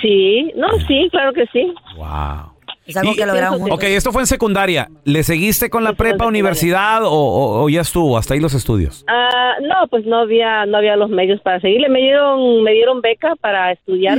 Sí, 0.01 0.51
no, 0.57 0.67
sí, 0.85 1.07
claro 1.11 1.31
que 1.31 1.45
sí. 1.53 1.73
Wow. 1.95 2.50
Es 2.85 2.97
algo 2.97 3.11
Y- 3.11 3.15
que 3.15 3.25
lograron 3.25 3.59
juntos. 3.59 3.77
Ok, 3.77 3.83
esto 3.83 4.11
fue 4.11 4.23
en 4.23 4.27
secundaria. 4.27 4.89
¿Le 5.05 5.21
seguiste 5.23 5.69
con 5.69 5.83
la 5.83 5.93
prepa, 5.93 6.25
universidad 6.25 7.03
o, 7.03 7.11
o- 7.11 7.63
o 7.63 7.69
ya 7.69 7.81
estuvo? 7.81 8.17
Hasta 8.17 8.33
ahí 8.33 8.39
los 8.39 8.53
estudios. 8.55 9.05
Ah, 9.07 9.53
no, 9.61 9.87
pues 9.87 10.05
no 10.05 10.17
había, 10.17 10.65
no 10.65 10.77
había 10.77 10.95
los 10.95 11.09
medios 11.09 11.39
para 11.41 11.59
seguirle. 11.59 11.89
Me 11.89 11.99
dieron, 11.99 12.63
me 12.63 12.71
dieron 12.73 12.99
beca 13.01 13.35
para 13.39 13.71
estudiar 13.71 14.17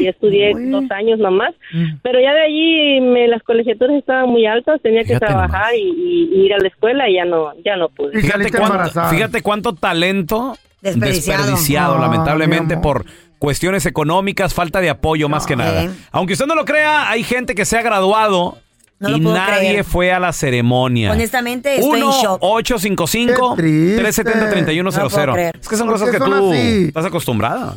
y 0.00 0.06
estudié 0.06 0.52
Uy. 0.54 0.70
dos 0.70 0.90
años 0.90 1.18
nomás. 1.20 1.54
Mm. 1.72 1.98
Pero 2.02 2.20
ya 2.20 2.32
de 2.34 2.40
allí 2.42 3.00
me, 3.00 3.28
las 3.28 3.42
colegiaturas 3.44 3.96
estaban 3.96 4.28
muy 4.28 4.44
altas, 4.44 4.80
tenía 4.82 5.02
que 5.02 5.08
Fíjate 5.14 5.26
trabajar 5.26 5.74
y, 5.76 5.80
y- 5.80 6.30
y 6.34 6.46
ir 6.46 6.54
a 6.54 6.58
la 6.58 6.68
escuela 6.68 7.08
y 7.08 7.14
ya 7.14 7.24
no, 7.24 7.52
ya 7.64 7.76
no 7.76 7.88
pude. 7.90 8.20
Fíjate 8.20 8.50
cuánto, 8.50 8.90
fíjate 9.08 9.42
cuánto 9.42 9.72
talento 9.74 10.56
Desperdiciado. 10.82 11.42
desperdiciado, 11.42 11.94
Ah, 11.96 12.00
lamentablemente, 12.00 12.76
por, 12.76 13.04
cuestiones 13.40 13.86
económicas, 13.86 14.54
falta 14.54 14.80
de 14.80 14.90
apoyo 14.90 15.28
más 15.28 15.46
que 15.46 15.56
nada. 15.56 15.88
Aunque 16.12 16.34
usted 16.34 16.46
no 16.46 16.54
lo 16.54 16.64
crea, 16.64 17.10
hay 17.10 17.24
gente 17.24 17.56
que 17.56 17.64
se 17.64 17.76
ha 17.76 17.82
graduado 17.82 18.58
No 19.00 19.08
lo 19.08 19.16
y 19.16 19.20
puedo 19.22 19.34
nadie 19.34 19.70
creer. 19.70 19.84
fue 19.84 20.12
a 20.12 20.20
la 20.20 20.32
ceremonia. 20.32 21.10
Honestamente, 21.10 21.74
estoy 21.76 22.00
en 22.00 22.06
shock. 22.10 22.40
1-855 22.42 23.56
Qué 23.56 23.62
triste. 23.62 23.96
370 24.02 24.82
No 24.84 24.90
puedo 25.08 25.32
creer. 25.32 25.58
Es 25.60 25.68
que 25.68 25.76
son 25.76 25.86
¿Por 25.88 25.94
cosas 25.96 26.08
qué 26.10 26.18
que 26.18 26.18
son 26.18 26.30
tú 26.30 26.52
así? 26.52 26.84
estás 26.88 27.04
acostumbrada. 27.06 27.76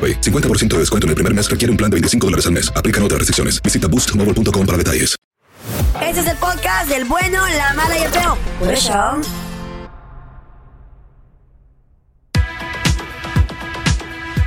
AroPay. 0.01 0.21
50% 0.21 0.67
de 0.69 0.79
descuento 0.79 1.05
en 1.05 1.09
el 1.09 1.15
primer 1.15 1.33
mes 1.33 1.49
requiere 1.49 1.71
un 1.71 1.77
plan 1.77 1.91
de 1.91 1.95
25 1.95 2.27
dólares 2.27 2.45
al 2.47 2.53
mes. 2.53 2.71
Aplican 2.75 3.03
otras 3.03 3.19
restricciones. 3.19 3.61
Visita 3.61 3.87
boostmobile.com 3.87 4.65
para 4.65 4.77
detalles. 4.77 5.15
Este 6.01 6.21
es 6.21 6.27
el 6.27 6.37
podcast 6.37 6.89
del 6.89 7.05
bueno, 7.05 7.47
la 7.47 7.73
mala 7.73 7.97
y 7.97 8.01
el 8.03 8.11
feo. 8.11 8.37
Por 8.59 8.73
eso. 8.73 9.21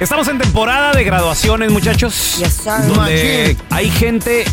Estamos 0.01 0.29
en 0.29 0.39
temporada 0.39 0.93
de 0.93 1.05
graduaciones, 1.05 1.71
muchachos. 1.71 2.37
Yes, 2.39 2.53
sir. 2.65 2.95
Donde 2.95 3.57
hay 3.71 3.91
gente 3.91 4.45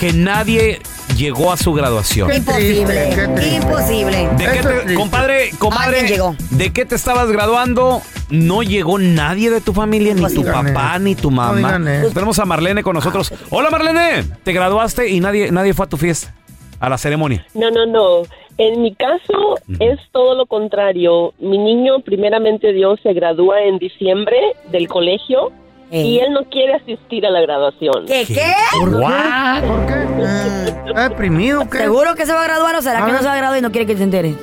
que 0.00 0.12
nadie 0.12 0.80
llegó 1.16 1.52
a 1.52 1.56
su 1.56 1.72
graduación. 1.72 2.28
Qué 2.30 2.36
Imposible. 2.36 3.10
qué 3.14 3.28
triste. 3.28 3.56
Imposible. 3.56 4.28
¿De 4.36 4.36
qué 4.36 4.44
Eso 4.44 4.54
es 4.54 4.62
te, 4.62 4.70
triste. 4.82 4.94
compadre, 4.94 5.50
comadre, 5.58 5.98
Alguien 6.00 6.06
llegó. 6.06 6.36
¿de 6.50 6.72
qué 6.72 6.84
te 6.84 6.94
estabas 6.94 7.30
graduando? 7.30 8.00
No 8.30 8.62
llegó 8.62 8.98
nadie 8.98 9.50
de 9.50 9.60
tu 9.60 9.72
familia, 9.72 10.12
ni 10.14 10.26
tu 10.34 10.44
papá, 10.44 10.98
ni 10.98 11.14
tu 11.14 11.30
No 11.30 11.36
mamá. 11.36 11.56
digan 11.56 11.88
eso. 11.88 12.10
Tenemos 12.12 12.38
a 12.38 12.44
Marlene 12.44 12.82
con 12.82 12.94
nosotros. 12.94 13.32
Hola, 13.50 13.70
Marlene. 13.70 14.24
Te 14.42 14.52
graduaste 14.52 15.08
y 15.08 15.20
nadie, 15.20 15.50
nadie 15.52 15.74
fue 15.74 15.86
a 15.86 15.88
tu 15.88 15.96
fiesta, 15.96 16.34
a 16.80 16.88
la 16.88 16.98
ceremonia. 16.98 17.46
No, 17.54 17.70
no, 17.70 17.86
no. 17.86 18.22
En 18.58 18.80
mi 18.82 18.94
caso 18.94 19.58
es 19.80 19.98
todo 20.12 20.34
lo 20.34 20.46
contrario. 20.46 21.34
Mi 21.38 21.58
niño, 21.58 22.00
primeramente 22.00 22.72
Dios, 22.72 22.98
se 23.02 23.12
gradúa 23.12 23.60
en 23.62 23.78
diciembre 23.78 24.36
del 24.72 24.88
colegio 24.88 25.52
Eh. 25.92 26.02
y 26.02 26.18
él 26.18 26.32
no 26.32 26.44
quiere 26.50 26.74
asistir 26.74 27.24
a 27.26 27.30
la 27.30 27.40
graduación. 27.42 28.06
¿Qué? 28.06 28.24
¿Qué? 28.26 28.42
¿Por 28.80 28.90
qué? 28.98 29.66
¿Por 29.68 29.86
qué? 29.86 29.95
¿Está 30.24 31.08
deprimido 31.08 31.62
o 31.62 31.68
qué? 31.70 31.78
¿Seguro 31.78 32.14
que 32.14 32.26
se 32.26 32.32
va 32.32 32.42
a 32.42 32.44
graduar 32.46 32.74
o 32.76 32.82
será 32.82 32.98
A 33.02 33.06
que 33.06 33.12
ver. 33.12 33.14
no 33.14 33.18
se 33.20 33.26
va 33.26 33.34
a 33.34 33.36
graduar 33.36 33.58
y 33.58 33.62
no 33.62 33.70
quiere 33.70 33.86
que 33.86 33.96
se 33.96 34.02
entere? 34.04 34.28
Eh, 34.30 34.36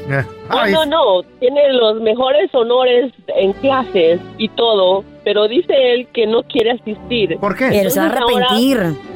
No, 0.50 0.60
ay, 0.60 0.72
no, 0.74 0.86
no. 0.86 1.24
Tiene 1.40 1.74
los 1.74 2.02
mejores 2.02 2.54
honores 2.54 3.12
en 3.36 3.54
clases 3.54 4.20
y 4.38 4.50
todo, 4.50 5.04
pero 5.24 5.48
dice 5.48 5.74
él 5.94 6.08
que 6.14 6.28
no 6.28 6.44
quiere 6.44 6.72
asistir. 6.72 7.38
¿Por 7.40 7.56
qué? 7.56 7.70
Pero 7.70 7.90
se 7.90 8.00
va 8.00 8.06
a 8.06 8.10
Entonces 8.10 8.36
ahora- 8.36 8.46
arrepentir. 8.48 9.14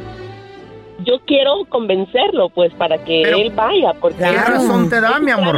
Yo 1.05 1.19
quiero 1.25 1.63
convencerlo, 1.69 2.49
pues, 2.49 2.73
para 2.73 2.97
que 3.03 3.21
Pero- 3.23 3.37
él 3.37 3.51
vaya, 3.55 3.93
porque 4.01 4.17
¿Qué 4.17 4.31
razón 4.31 4.89
te 4.89 4.99
da, 4.99 5.19
mi 5.19 5.31
amor? 5.31 5.55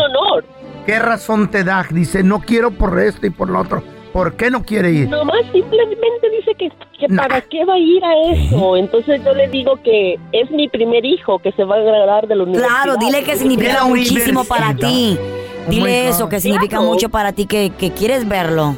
¿Qué 0.86 1.00
razón 1.00 1.50
te 1.50 1.64
da? 1.64 1.86
Dice, 1.90 2.24
no 2.24 2.40
quiero 2.42 2.72
por 2.72 3.00
esto 3.00 3.26
y 3.26 3.30
por 3.30 3.50
lo 3.50 3.60
otro. 3.62 3.82
¿Por 4.14 4.36
qué 4.36 4.50
no 4.50 4.64
quiere 4.64 4.92
ir? 4.92 5.10
Nomás 5.10 5.46
simplemente 5.52 6.30
dice 6.32 6.56
que, 6.56 6.72
que 7.00 7.14
para 7.16 7.42
qué 7.42 7.64
va 7.66 7.76
a 7.76 7.80
ir 7.80 8.04
a 8.04 8.32
eso. 8.32 8.76
Entonces 8.76 9.22
yo 9.24 9.34
le 9.34 9.48
digo 9.50 9.76
que 9.84 10.20
es 10.32 10.50
mi 10.52 10.68
primer 10.68 11.06
hijo 11.06 11.40
que 11.40 11.52
se 11.52 11.64
va 11.64 11.76
a 11.76 11.80
graduar 11.80 12.28
de 12.28 12.36
la 12.36 12.44
universidad. 12.44 12.84
Claro, 12.84 12.98
dile 13.00 13.24
que 13.24 13.36
significa 13.36 13.86
muchísimo 13.86 14.44
para 14.44 14.74
ti. 14.74 15.18
Oh 15.20 15.50
Dile 15.70 16.08
eso, 16.08 16.28
que 16.30 16.40
significa 16.40 16.82
mucho 16.82 17.10
para 17.10 17.32
ti, 17.34 17.46
que, 17.46 17.72
que 17.78 17.92
quieres 17.92 18.28
verlo. 18.28 18.76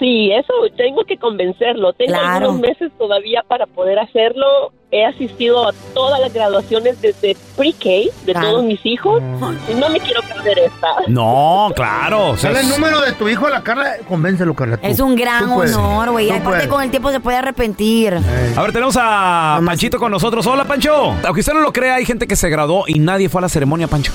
Sí, 0.00 0.32
eso 0.32 0.52
tengo 0.76 1.04
que 1.04 1.16
convencerlo. 1.18 1.92
Tengo 1.92 2.14
Claro. 2.14 2.46
algunos 2.46 2.60
meses 2.62 2.90
todavía 2.98 3.44
para 3.46 3.66
poder 3.66 3.98
hacerlo. 4.00 4.72
He 4.90 5.04
asistido 5.04 5.68
a 5.68 5.72
todas 5.94 6.18
las 6.20 6.32
graduaciones 6.34 7.00
desde 7.00 7.36
pre-K 7.56 7.88
de 8.24 8.32
Claro. 8.32 8.48
todos 8.50 8.64
mis 8.64 8.84
hijos 8.84 9.22
y 9.70 9.74
no 9.74 9.88
me 9.90 10.00
quiero 10.00 10.20
perder 10.22 10.58
esta. 10.60 10.88
No, 11.06 11.70
claro. 11.76 12.30
o 12.30 12.36
sea, 12.36 12.50
el 12.58 12.68
número 12.68 13.00
de 13.02 13.12
tu 13.12 13.28
hijo 13.28 13.46
a 13.46 13.50
la 13.50 13.62
Carla. 13.62 13.98
Convéncelo, 14.08 14.54
Carla. 14.54 14.78
tú. 14.78 14.86
Es 14.88 14.98
un 14.98 15.14
gran 15.14 15.44
Tú 15.44 15.60
honor, 15.60 16.10
güey. 16.10 16.30
Aparte, 16.30 16.48
puedes. 16.48 16.66
con 16.66 16.82
el 16.82 16.90
tiempo 16.90 17.10
se 17.12 17.20
puede 17.20 17.36
arrepentir. 17.36 18.14
A 18.56 18.62
ver, 18.62 18.72
tenemos 18.72 18.96
a 18.98 19.60
Panchito 19.64 19.98
con 19.98 20.10
nosotros. 20.10 20.44
Hola, 20.46 20.64
Pancho. 20.64 21.14
Aunque 21.24 21.40
usted 21.40 21.52
no 21.52 21.60
lo 21.60 21.72
crea, 21.72 21.96
hay 21.96 22.04
gente 22.06 22.26
que 22.26 22.34
se 22.34 22.48
graduó 22.48 22.84
y 22.88 22.98
nadie 22.98 23.28
fue 23.28 23.40
a 23.40 23.42
la 23.42 23.48
ceremonia, 23.50 23.86
Pancho. 23.86 24.10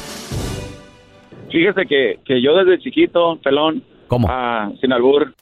Fíjese 1.51 1.85
que, 1.87 2.19
que 2.25 2.41
yo 2.41 2.53
desde 2.55 2.79
chiquito, 2.83 3.37
pelón, 3.43 3.81
¿Cómo? 4.15 4.27
ah, 4.31 4.71
sin 4.79 4.93
albur, 4.93 5.33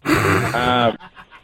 ah, 0.56 0.92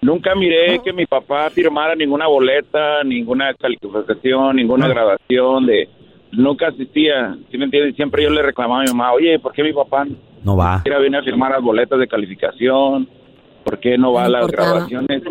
nunca 0.01 0.33
miré 0.33 0.79
que 0.83 0.91
mi 0.91 1.05
papá 1.05 1.50
firmara 1.51 1.93
ninguna 1.93 2.25
boleta, 2.25 3.03
ninguna 3.03 3.53
calificación, 3.53 4.55
ninguna 4.55 4.88
No. 4.88 4.93
graduación 4.93 5.65
de... 5.67 5.88
Nunca 6.31 6.67
asistía, 6.69 7.36
¿sí 7.51 7.57
me 7.59 7.65
entiendes? 7.65 7.95
Siempre 7.95 8.24
yo 8.24 8.29
le 8.31 8.41
reclamaba 8.41 8.81
a 8.81 8.83
mi 8.86 8.89
mamá, 8.89 9.13
oye, 9.13 9.38
¿por 9.39 9.51
qué 9.51 9.62
mi 9.63 9.74
papá 9.74 10.05
no 10.43 10.55
va. 10.57 10.81
quiere 10.83 11.00
venir 11.01 11.19
a 11.19 11.24
firmar 11.24 11.51
las 11.51 11.62
boletas 11.62 12.00
de 12.00 12.07
calificación? 12.07 13.07
¿Por 13.63 13.79
qué 13.79 13.95
no 13.98 14.12
va 14.13 14.21
No 14.21 14.25
a 14.27 14.29
las 14.29 14.41
importaba. 14.43 14.69
graduaciones? 14.88 15.24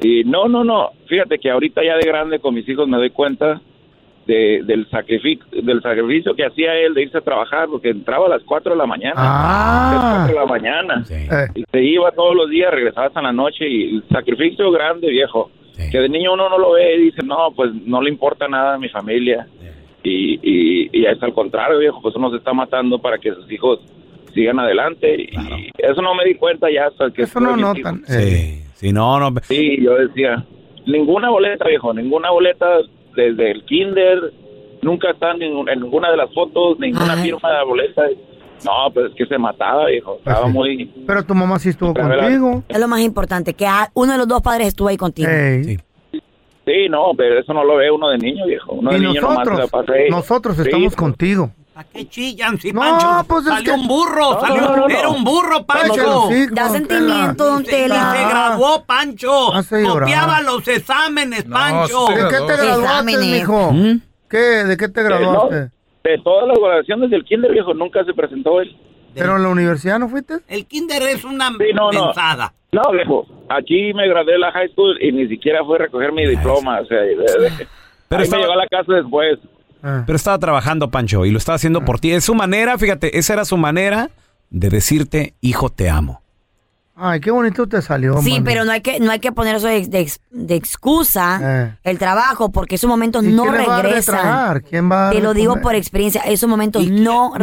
Y 0.00 0.22
no, 0.24 0.46
no, 0.46 0.62
no. 0.62 0.90
Fíjate 1.08 1.38
que 1.38 1.50
ahorita 1.50 1.82
ya 1.84 1.96
de 1.96 2.04
grande 2.06 2.38
con 2.38 2.54
mis 2.54 2.68
hijos 2.68 2.86
me 2.88 2.96
doy 2.96 3.10
cuenta 3.10 3.60
de, 4.28 4.62
del 4.64 4.88
sacrificio 4.90 5.44
del 5.62 5.80
sacrificio 5.82 6.34
que 6.36 6.44
hacía 6.44 6.74
él 6.74 6.92
de 6.94 7.02
irse 7.04 7.16
a 7.18 7.22
trabajar 7.22 7.66
porque 7.68 7.88
entraba 7.88 8.26
a 8.26 8.28
las 8.28 8.42
4 8.44 8.72
de 8.72 8.78
la 8.78 8.86
mañana. 8.86 9.14
A 9.16 9.94
las 9.94 10.04
Ah. 10.04 10.26
4 10.26 10.34
de 10.34 10.40
la 10.40 10.46
mañana. 10.46 11.04
Sí. 11.06 11.14
Y 11.54 11.64
se 11.72 11.82
iba 11.82 12.12
todos 12.12 12.36
los 12.36 12.50
días, 12.50 12.70
regresaba 12.70 13.06
hasta 13.06 13.22
la 13.22 13.32
noche 13.32 13.66
y 13.66 13.96
el 13.96 14.04
sacrificio 14.12 14.70
grande, 14.70 15.08
viejo. 15.08 15.50
Sí. 15.72 15.90
Que 15.90 15.98
de 16.00 16.08
niño 16.10 16.34
uno 16.34 16.48
no 16.50 16.58
lo 16.58 16.72
ve 16.72 16.96
y 16.96 17.02
dice, 17.04 17.22
no, 17.24 17.52
pues 17.56 17.72
no 17.86 18.02
le 18.02 18.10
importa 18.10 18.46
nada 18.48 18.74
a 18.74 18.78
mi 18.78 18.88
familia. 18.90 19.46
Y, 20.02 20.38
y, 20.42 20.90
y 20.92 21.06
es 21.06 21.20
al 21.22 21.32
contrario, 21.32 21.78
viejo, 21.78 22.00
pues 22.02 22.14
uno 22.14 22.30
se 22.30 22.36
está 22.36 22.52
matando 22.52 22.98
para 23.00 23.18
que 23.18 23.32
sus 23.32 23.50
hijos 23.50 23.80
sigan 24.34 24.58
adelante. 24.60 25.22
Y 25.22 25.30
eso 25.78 26.02
no 26.02 26.14
me 26.14 26.24
di 26.26 26.34
cuenta 26.34 26.70
ya 26.70 26.86
hasta 26.88 27.10
que... 27.10 27.22
Eso 27.22 27.40
no 27.40 27.56
notan. 27.56 28.02
Eh, 28.08 28.12
Sí. 28.12 28.64
Sí, 28.74 28.92
no, 28.92 29.18
no. 29.18 29.32
Sí, 29.42 29.78
yo 29.82 29.94
decía, 29.96 30.44
ninguna 30.86 31.30
boleta, 31.30 31.66
viejo, 31.66 31.92
ninguna 31.94 32.30
boleta 32.30 32.78
desde 33.22 33.50
el 33.50 33.64
kinder, 33.64 34.32
nunca 34.82 35.10
está 35.10 35.32
en, 35.32 35.40
ninguna 35.80 36.10
de 36.10 36.16
las 36.16 36.32
fotos, 36.32 36.78
ninguna 36.78 37.14
Ay. 37.14 37.22
firma 37.24 37.50
de 37.58 37.64
boleta. 37.64 38.02
No, 38.64 38.92
pues 38.92 39.10
es 39.10 39.16
que 39.16 39.26
se 39.26 39.38
mataba, 39.38 39.86
viejo. 39.86 40.16
Estaba 40.18 40.40
Pues 40.42 40.52
sí. 40.52 40.58
muy... 40.58 40.84
Pero 41.06 41.22
tu 41.24 41.34
mamá 41.34 41.58
sí 41.58 41.68
estuvo 41.68 41.92
La 41.94 42.08
verdad. 42.08 42.24
contigo. 42.24 42.64
Es 42.68 42.78
lo 42.80 42.88
más 42.88 43.00
importante, 43.00 43.54
que 43.54 43.66
uno 43.94 44.12
de 44.12 44.18
los 44.18 44.26
dos 44.28 44.42
padres 44.42 44.68
estuvo 44.68 44.88
ahí 44.88 44.96
contigo. 44.96 45.28
Sí. 45.64 45.78
Sí, 46.66 46.86
no, 46.90 47.12
pero 47.16 47.38
eso 47.40 47.54
no 47.54 47.64
lo 47.64 47.76
ve 47.76 47.90
uno 47.90 48.10
de 48.10 48.18
niño, 48.18 48.44
viejo. 48.46 48.72
Uno 48.74 48.90
de 48.90 48.98
Y 48.98 49.00
niño 49.00 49.20
nomás 49.22 49.38
se 49.38 49.44
la 49.54 49.56
nosotros, 49.56 49.70
pasa 49.70 49.92
ahí. 49.98 50.10
nosotros 50.10 50.56
Sí, 50.56 50.62
estamos 50.62 50.84
pues, 50.88 50.96
contigo. 50.96 51.50
¿Para 51.78 51.90
qué 51.90 52.08
chillan, 52.08 52.58
si 52.58 52.72
No, 52.72 52.80
Pancho? 52.80 53.24
pues 53.28 53.46
es 53.46 53.52
salió 53.52 53.72
que- 53.74 53.80
un 53.80 53.86
burro, 53.86 54.32
No, 54.32 54.40
salió, 54.40 54.60
no, 54.62 54.76
no, 54.78 54.88
no. 54.88 54.98
era 54.98 55.08
un 55.10 55.22
burro, 55.22 55.64
Pancho. 55.64 55.94
hijos, 56.32 56.50
Da 56.50 56.68
sentimiento, 56.70 57.44
don 57.44 57.62
Y 57.62 57.66
se 57.66 57.70
Tela. 57.70 58.16
graduó, 58.28 58.84
Pancho. 58.84 59.52
Llorar. 59.70 60.00
Copiaba 60.00 60.42
los 60.42 60.66
exámenes, 60.66 61.44
Pancho. 61.44 62.06
¿De 62.08 62.16
qué 62.16 62.36
te 62.48 62.56
graduaste, 62.56 63.16
mijo? 63.18 63.70
¿Mm? 63.72 64.00
¿Qué? 64.28 64.38
¿De 64.38 64.76
qué 64.76 64.88
te 64.88 65.00
Eh, 65.02 65.04
no, 65.04 65.08
graduaste? 65.10 65.54
de 66.02 66.18
todas 66.24 66.48
las 66.48 66.58
graduaciones 66.58 67.10
del 67.10 67.24
kinder, 67.24 67.52
viejo, 67.52 67.72
nunca 67.74 68.04
se 68.04 68.12
presentó 68.12 68.60
él. 68.60 68.76
¿Pero 69.14 69.36
en 69.36 69.44
la 69.44 69.48
universidad 69.48 70.00
no 70.00 70.08
fuiste? 70.08 70.34
El 70.48 70.66
kinder 70.66 71.00
es 71.02 71.22
una 71.22 71.50
Sí, 71.50 71.72
no, 71.76 71.92
no. 71.92 72.06
mensada. 72.06 72.54
No, 72.72 72.90
viejo, 72.90 73.24
aquí 73.50 73.94
me 73.94 74.08
gradué 74.08 74.32
de 74.32 74.38
la 74.40 74.50
high 74.50 74.68
school 74.72 75.00
y 75.00 75.12
ni 75.12 75.28
siquiera 75.28 75.64
fue 75.64 75.76
a 75.76 75.82
recoger 75.82 76.10
mi 76.10 76.26
diploma, 76.26 76.80
o 76.80 76.86
sea, 76.86 76.98
de- 77.02 77.14
de- 77.16 77.68
Pero 78.08 78.18
ahí 78.18 78.24
estaba- 78.24 78.40
me 78.42 78.48
llegó 78.48 78.52
a 78.52 78.56
la 78.64 78.66
casa 78.66 78.92
después. 78.94 79.38
Ah. 79.82 80.02
Pero 80.06 80.16
estaba 80.16 80.38
trabajando, 80.38 80.90
Pancho, 80.90 81.24
y 81.24 81.30
lo 81.30 81.38
estaba 81.38 81.56
haciendo 81.56 81.84
por 81.84 82.00
ti. 82.00 82.12
Es 82.12 82.24
su 82.24 82.34
manera, 82.34 82.78
fíjate, 82.78 83.18
esa 83.18 83.34
era 83.34 83.44
su 83.44 83.56
manera 83.56 84.10
de 84.50 84.68
decirte, 84.70 85.34
hijo, 85.40 85.70
te 85.70 85.88
amo. 85.88 86.22
Ay, 87.00 87.20
qué 87.20 87.30
bonito 87.30 87.66
te 87.68 87.80
salió, 87.80 88.20
Sí, 88.22 88.32
mano. 88.32 88.44
pero 88.44 88.64
no 88.64 88.72
hay 88.72 88.80
que 88.80 88.98
no 88.98 89.12
hay 89.12 89.20
que 89.20 89.30
poner 89.32 89.54
eso 89.56 89.68
de, 89.68 89.86
de 89.86 90.00
ex- 90.00 90.20
de 90.30 90.54
excusa 90.56 91.38
Eh. 91.42 91.74
el 91.84 91.98
trabajo 91.98 92.50
porque 92.50 92.74
esos 92.74 92.88
momentos 92.88 93.24
¿Y 93.24 93.28
no 93.28 93.42
quién 93.44 93.54
le 93.56 93.66
va 93.66 93.78
a 93.78 93.82
regresan. 93.82 94.60
¿Quién 94.68 94.90
va 94.90 95.08
a 95.08 95.10
Te 95.12 95.20
lo 95.20 95.32
digo 95.34 95.60
por 95.60 95.74
experiencia, 95.74 96.22
esos 96.22 96.48
momentos 96.48 96.82
¿Y 96.82 96.90
no 96.90 97.32
tampoco 97.32 97.36
el 97.36 97.42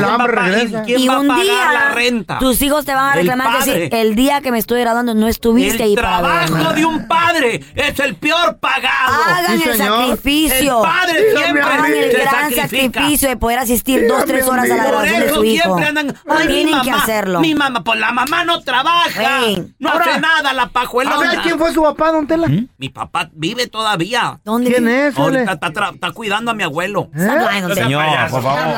regresan. 0.00 0.04
hambre 0.04 0.32
¿Quién 0.32 0.38
va 0.38 0.42
a 0.42 0.52
regresa. 0.56 0.82
quién 0.82 1.00
Y 1.00 1.08
va 1.08 1.14
a 1.14 1.20
un 1.20 1.28
pagar 1.28 1.42
día 1.44 1.72
la 1.72 1.90
renta? 1.94 2.38
tus 2.40 2.60
hijos 2.62 2.84
te 2.84 2.92
van 2.94 3.04
a 3.04 3.12
El 3.12 3.18
reclamar 3.20 3.56
que 3.58 3.62
sí, 3.62 3.70
padre. 3.70 4.00
el 4.00 4.14
día 4.16 4.40
que 4.40 4.50
me 4.52 4.58
estuve 4.58 4.80
graduando 4.80 5.14
no 5.14 5.28
estuviste 5.28 5.82
ahí 5.84 5.90
El 5.92 5.98
trabajo 5.98 6.72
de 6.74 6.84
un 6.84 7.06
padre 7.06 7.60
es 7.76 7.98
el 8.00 8.16
peor 8.16 8.58
pagado. 8.58 9.22
Hagan 9.28 9.58
Sí, 9.58 9.68
el 9.68 9.76
señor. 9.76 9.98
sacrificio. 10.00 10.76
El 10.78 10.82
padre 10.90 11.18
Dígame 11.28 11.36
siempre 11.44 11.62
Hagan 11.62 11.92
el 11.94 12.10
se 12.10 12.18
gran 12.18 12.50
sacrifica. 12.54 13.00
sacrificio 13.00 13.28
de 13.28 13.36
poder 13.36 13.58
asistir 13.60 14.06
dos, 14.08 14.24
tres 14.24 14.46
horas 14.48 14.64
a 14.70 14.76
la 14.76 14.84
graduación 14.84 15.20
de 15.20 15.26
eso 15.26 15.34
su 15.36 15.44
hijo. 15.44 15.62
siempre 15.64 15.86
andan. 15.86 16.16
Ay, 16.28 16.48
Tienen 16.48 16.80
que 16.82 16.90
hacerlo. 16.90 17.40
Mi 17.40 17.54
mamá, 17.54 17.84
pues 17.84 18.00
la 18.00 18.10
mamá 18.12 18.44
no 18.44 18.60
trabaja. 18.62 18.87
Ey. 19.18 19.74
No 19.78 19.90
Ahora, 19.90 20.04
hace 20.12 20.20
nada 20.20 20.52
la 20.52 20.62
A 20.64 20.68
pajuelona. 20.68 21.18
ver, 21.30 21.40
¿quién 21.42 21.58
fue 21.58 21.72
su 21.72 21.82
papá, 21.82 22.12
don 22.12 22.26
Tela? 22.26 22.48
Mi 22.76 22.88
papá 22.88 23.30
vive 23.32 23.66
todavía. 23.66 24.40
¿Dónde 24.44 24.70
¿Quién 24.70 24.84
vive? 24.84 25.08
es? 25.08 25.18
Ahorita 25.18 25.52
está, 25.52 26.12
cuidando 26.12 26.50
a 26.50 26.54
mi 26.54 26.62
abuelo. 26.62 27.08
¿Eh? 27.16 27.26
Hablando, 27.28 27.74
Señor, 27.74 28.04
por 28.30 28.42
favor. 28.42 28.76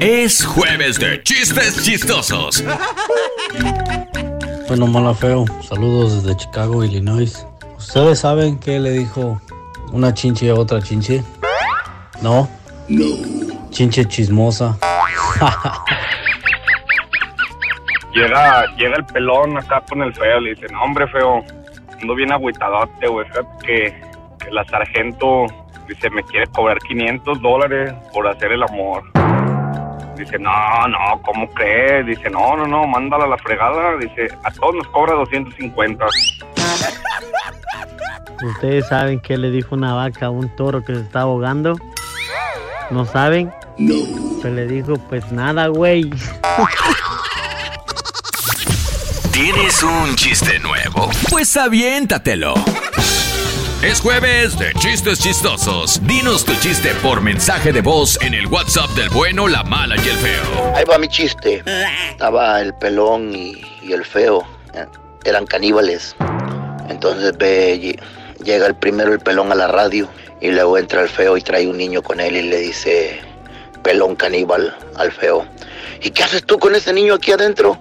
Es 0.00 0.44
jueves 0.44 0.98
de 0.98 1.22
chistes 1.22 1.82
chistosos. 1.82 2.62
Bueno, 4.66 4.86
mala 4.86 5.14
feo. 5.14 5.44
Saludos 5.68 6.22
desde 6.22 6.36
Chicago, 6.38 6.82
Illinois. 6.82 7.46
¿Ustedes 7.76 8.20
saben 8.20 8.58
qué 8.58 8.80
le 8.80 8.92
dijo 8.92 9.38
una 9.92 10.14
chinche 10.14 10.48
a 10.48 10.54
otra 10.54 10.80
chinche? 10.82 11.22
¿No? 12.22 12.48
No. 12.88 13.04
Chinche 13.70 14.06
chismosa. 14.08 14.78
Llega, 18.12 18.66
llega 18.76 18.96
el 18.96 19.04
pelón 19.06 19.58
acá 19.58 19.82
con 19.88 20.02
el 20.02 20.14
feo, 20.14 20.40
le 20.40 20.50
dice, 20.50 20.66
no 20.72 20.82
hombre 20.82 21.06
feo, 21.08 21.44
ando 22.00 22.14
bien 22.14 22.32
agüitadote, 22.32 23.06
güey, 23.06 23.26
que, 23.64 24.02
que 24.38 24.50
la 24.50 24.64
sargento, 24.64 25.46
dice, 25.88 26.10
me 26.10 26.22
quiere 26.24 26.46
cobrar 26.48 26.78
500 26.78 27.40
dólares 27.40 27.94
por 28.12 28.28
hacer 28.28 28.52
el 28.52 28.62
amor. 28.62 29.02
Dice, 30.16 30.38
no, 30.38 30.52
no, 30.88 31.20
¿cómo 31.22 31.48
crees? 31.48 32.06
Dice, 32.06 32.30
no, 32.30 32.56
no, 32.56 32.66
no, 32.66 32.86
mándala 32.86 33.24
a 33.24 33.28
la 33.28 33.38
fregada. 33.38 33.96
Dice, 33.96 34.28
a 34.44 34.50
todos 34.52 34.76
nos 34.76 34.86
cobra 34.88 35.14
250. 35.14 36.06
¿Ustedes 38.44 38.86
saben 38.88 39.20
qué 39.20 39.36
le 39.36 39.50
dijo 39.50 39.74
una 39.74 39.94
vaca 39.94 40.26
a 40.26 40.30
un 40.30 40.54
toro 40.54 40.84
que 40.84 40.94
se 40.94 41.00
está 41.00 41.22
ahogando? 41.22 41.76
¿No 42.90 43.04
saben? 43.06 43.52
No. 43.78 44.40
Se 44.42 44.50
le 44.50 44.66
dijo, 44.66 44.94
pues 45.08 45.30
nada, 45.32 45.66
güey. 45.68 46.10
¿Tienes 49.32 49.82
un 49.82 50.14
chiste 50.14 50.58
nuevo? 50.60 51.10
Pues 51.30 51.56
aviéntatelo. 51.56 52.54
Es 53.82 54.00
jueves 54.00 54.56
de 54.58 54.72
chistes 54.74 55.18
chistosos. 55.18 56.00
Dinos 56.06 56.44
tu 56.44 56.54
chiste 56.56 56.90
por 57.02 57.20
mensaje 57.20 57.72
de 57.72 57.80
voz 57.82 58.18
en 58.22 58.32
el 58.34 58.46
WhatsApp 58.46 58.90
del 58.90 59.10
bueno, 59.10 59.48
la 59.48 59.62
mala 59.64 59.96
y 59.96 60.08
el 60.08 60.16
feo. 60.16 60.72
Ahí 60.74 60.84
va 60.90 60.98
mi 60.98 61.08
chiste. 61.08 61.62
Estaba 62.10 62.60
el 62.60 62.74
pelón 62.74 63.34
y, 63.34 63.60
y 63.82 63.92
el 63.92 64.04
feo. 64.04 64.46
Eran 65.24 65.46
caníbales. 65.46 66.14
Entonces 66.88 67.36
ve, 67.36 67.78
lle- 67.80 68.00
llega 68.44 68.66
el 68.66 68.76
primero 68.76 69.12
el 69.12 69.18
pelón 69.20 69.50
a 69.52 69.54
la 69.54 69.66
radio 69.66 70.08
y 70.40 70.50
luego 70.50 70.78
entra 70.78 71.02
el 71.02 71.08
feo 71.08 71.36
y 71.36 71.42
trae 71.42 71.66
un 71.66 71.76
niño 71.76 72.02
con 72.02 72.20
él 72.20 72.36
y 72.36 72.42
le 72.42 72.58
dice, 72.60 73.20
pelón 73.84 74.16
caníbal 74.16 74.76
al 74.96 75.12
feo. 75.12 75.46
¿Y 76.00 76.10
qué 76.10 76.24
haces 76.24 76.44
tú 76.44 76.58
con 76.58 76.74
ese 76.74 76.92
niño 76.92 77.14
aquí 77.14 77.30
adentro? 77.30 77.78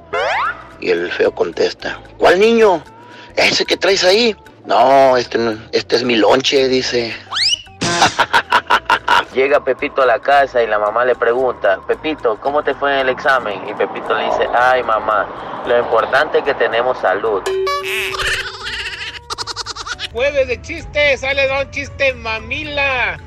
Y 0.80 0.92
el 0.92 1.12
feo 1.12 1.34
contesta, 1.34 2.00
¿cuál 2.20 2.40
niño? 2.40 2.84
Ese 3.36 3.66
que 3.66 3.78
traes 3.78 4.04
ahí. 4.04 4.36
No, 4.66 5.18
este, 5.18 5.38
no- 5.40 5.58
este 5.72 5.96
es 5.96 6.04
mi 6.04 6.16
lonche, 6.18 6.68
dice. 6.68 7.16
Llega 9.34 9.64
Pepito 9.64 10.04
a 10.04 10.06
la 10.06 10.20
casa 10.20 10.62
y 10.62 10.68
la 10.68 10.78
mamá 10.78 11.06
le 11.06 11.16
pregunta, 11.16 11.80
Pepito, 11.88 12.38
¿cómo 12.40 12.64
te 12.64 12.76
fue 12.76 12.94
en 12.94 13.00
el 13.00 13.10
examen? 13.10 13.68
Y 13.68 13.74
Pepito 13.74 14.14
le 14.14 14.26
dice, 14.26 14.48
ay 14.54 14.84
mamá, 14.84 15.26
lo 15.66 15.80
importante 15.80 16.38
es 16.40 16.44
que 16.44 16.54
tenemos 16.54 16.98
salud. 17.00 17.42
Jueves 20.12 20.48
de 20.48 20.62
chistes, 20.62 21.22
sale 21.22 21.48
don 21.48 21.72
chiste 21.72 22.14
mamila. 22.14 23.18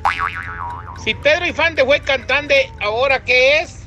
Si 1.07 1.15
Pedro 1.15 1.47
Infante 1.47 1.85
fue 1.85 2.01
cantante, 2.01 2.69
¿ahora 2.81 3.23
qué 3.23 3.61
es? 3.61 3.79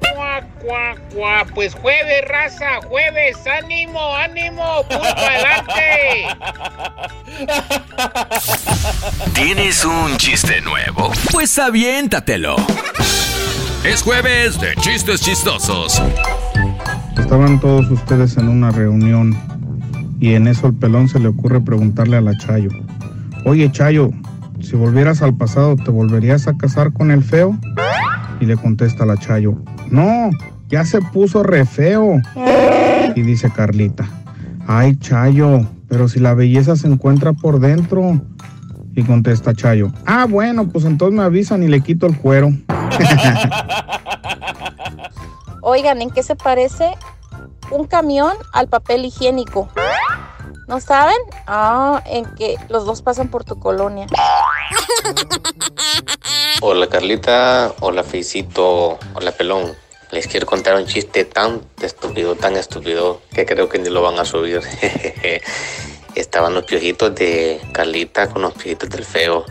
Cuá, 0.00 0.40
cuá, 0.60 0.96
cuá. 1.14 1.46
Pues 1.54 1.74
jueves, 1.74 2.24
raza, 2.26 2.80
jueves, 2.88 3.36
ánimo, 3.46 4.16
ánimo, 4.16 4.82
punto 4.88 5.04
adelante. 5.16 6.26
¿Tienes 9.32 9.84
un 9.84 10.16
chiste 10.16 10.60
nuevo? 10.62 11.12
Pues 11.30 11.56
aviéntatelo. 11.56 12.56
Es 13.84 14.02
jueves 14.02 14.60
de 14.60 14.74
chistes 14.74 15.20
chistosos. 15.20 16.02
Estaban 17.16 17.60
todos 17.60 17.88
ustedes 17.92 18.36
en 18.36 18.48
una 18.48 18.72
reunión 18.72 19.40
y 20.18 20.34
en 20.34 20.48
eso 20.48 20.66
el 20.66 20.74
pelón 20.74 21.08
se 21.08 21.20
le 21.20 21.28
ocurre 21.28 21.60
preguntarle 21.60 22.16
a 22.16 22.20
la 22.20 22.36
Chayo, 22.38 22.70
oye 23.44 23.70
Chayo, 23.70 24.10
si 24.62 24.76
volvieras 24.76 25.22
al 25.22 25.34
pasado, 25.34 25.76
¿te 25.76 25.90
volverías 25.90 26.48
a 26.48 26.56
casar 26.56 26.92
con 26.92 27.10
el 27.10 27.22
feo? 27.22 27.56
Y 28.40 28.46
le 28.46 28.56
contesta 28.56 29.04
la 29.04 29.16
Chayo, 29.16 29.56
no, 29.90 30.30
ya 30.68 30.84
se 30.84 31.00
puso 31.00 31.42
re 31.42 31.64
feo. 31.64 32.20
Y 33.14 33.22
dice 33.22 33.50
Carlita, 33.50 34.08
ay 34.66 34.96
Chayo, 34.96 35.66
pero 35.88 36.08
si 36.08 36.20
la 36.20 36.34
belleza 36.34 36.76
se 36.76 36.86
encuentra 36.86 37.32
por 37.32 37.60
dentro. 37.60 38.20
Y 38.94 39.04
contesta 39.04 39.54
Chayo, 39.54 39.92
ah 40.06 40.26
bueno, 40.28 40.68
pues 40.68 40.84
entonces 40.84 41.16
me 41.16 41.22
avisan 41.22 41.62
y 41.62 41.68
le 41.68 41.80
quito 41.80 42.06
el 42.06 42.16
cuero. 42.16 42.52
Oigan, 45.62 46.02
¿en 46.02 46.10
qué 46.10 46.22
se 46.22 46.36
parece 46.36 46.92
un 47.70 47.86
camión 47.86 48.32
al 48.52 48.68
papel 48.68 49.04
higiénico? 49.04 49.68
¿No 50.66 50.80
saben? 50.80 51.16
Ah, 51.46 52.02
en 52.06 52.24
que 52.36 52.56
los 52.68 52.86
dos 52.86 53.02
pasan 53.02 53.28
por 53.28 53.44
tu 53.44 53.58
colonia. 53.58 54.06
Hola 56.60 56.88
Carlita, 56.88 57.74
hola 57.80 58.04
Feicito, 58.04 58.98
hola 59.14 59.32
Pelón. 59.32 59.74
Les 60.10 60.26
quiero 60.26 60.46
contar 60.46 60.76
un 60.76 60.86
chiste 60.86 61.24
tan 61.24 61.62
estúpido, 61.80 62.34
tan 62.34 62.56
estúpido, 62.56 63.22
que 63.32 63.46
creo 63.46 63.68
que 63.68 63.78
ni 63.78 63.88
lo 63.88 64.02
van 64.02 64.18
a 64.18 64.24
subir. 64.24 64.60
Estaban 66.14 66.54
los 66.54 66.64
piojitos 66.64 67.14
de 67.14 67.60
Carlita 67.72 68.28
con 68.28 68.42
los 68.42 68.52
piojitos 68.54 68.90
del 68.90 69.04
feo. 69.04 69.44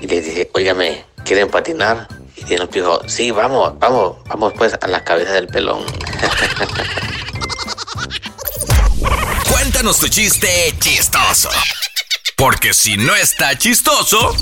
Y 0.00 0.06
les 0.06 0.24
dije, 0.24 0.50
óigame, 0.52 1.04
¿quieren 1.24 1.48
patinar? 1.48 2.06
Y 2.36 2.44
tiene 2.44 2.64
el 2.64 2.68
piojo, 2.68 3.00
sí, 3.08 3.30
vamos, 3.30 3.78
vamos, 3.78 4.18
vamos 4.28 4.52
pues 4.56 4.74
a 4.78 4.86
la 4.86 5.02
cabeza 5.02 5.32
del 5.32 5.46
pelón. 5.46 5.84
Cuéntanos 9.50 9.98
tu 9.98 10.08
chiste 10.08 10.74
chistoso. 10.78 11.48
Porque 12.36 12.72
si 12.74 12.98
no 12.98 13.16
está 13.16 13.56
chistoso, 13.56 14.36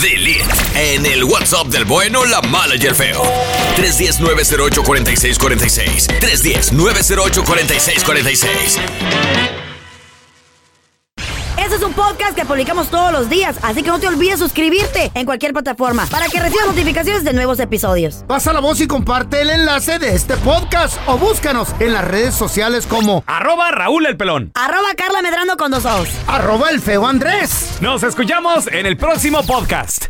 delete 0.00 0.94
en 0.94 1.04
el 1.04 1.22
WhatsApp 1.24 1.66
del 1.66 1.84
bueno, 1.84 2.24
la 2.24 2.40
mala 2.40 2.76
y 2.76 2.86
el 2.86 2.94
feo. 2.94 3.22
310-908-4646. 3.76 6.06
310-908-4646. 6.72 9.63
Este 11.64 11.76
es 11.76 11.82
un 11.82 11.94
podcast 11.94 12.36
que 12.36 12.44
publicamos 12.44 12.88
todos 12.90 13.10
los 13.10 13.30
días, 13.30 13.58
así 13.62 13.82
que 13.82 13.88
no 13.88 13.98
te 13.98 14.06
olvides 14.06 14.38
suscribirte 14.38 15.10
en 15.14 15.24
cualquier 15.24 15.54
plataforma 15.54 16.04
para 16.10 16.26
que 16.28 16.38
recibas 16.38 16.66
notificaciones 16.66 17.24
de 17.24 17.32
nuevos 17.32 17.58
episodios. 17.58 18.22
Pasa 18.28 18.52
la 18.52 18.60
voz 18.60 18.82
y 18.82 18.86
comparte 18.86 19.40
el 19.40 19.48
enlace 19.48 19.98
de 19.98 20.14
este 20.14 20.36
podcast 20.36 20.98
o 21.06 21.16
búscanos 21.16 21.74
en 21.80 21.94
las 21.94 22.06
redes 22.06 22.34
sociales 22.34 22.86
como 22.86 23.24
Arroba 23.26 23.70
Raúl 23.70 24.04
el 24.04 24.18
Pelón. 24.18 24.52
Arroba 24.54 24.88
Carla 24.94 25.22
Medrano 25.22 25.56
con 25.56 25.70
dos 25.70 25.86
ojos. 25.86 26.08
arroba 26.26 26.68
el 26.68 26.80
feo 26.80 27.06
Andrés. 27.06 27.78
Nos 27.80 28.02
escuchamos 28.02 28.66
en 28.66 28.84
el 28.84 28.98
próximo 28.98 29.42
podcast. 29.42 30.08